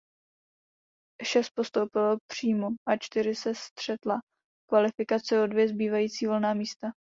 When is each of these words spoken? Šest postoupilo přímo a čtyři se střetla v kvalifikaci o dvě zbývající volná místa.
Šest 1.23 1.49
postoupilo 1.55 2.17
přímo 2.31 2.67
a 2.87 2.97
čtyři 2.97 3.35
se 3.35 3.55
střetla 3.55 4.19
v 4.63 4.67
kvalifikaci 4.69 5.37
o 5.39 5.47
dvě 5.47 5.67
zbývající 5.69 6.25
volná 6.25 6.53
místa. 6.53 6.91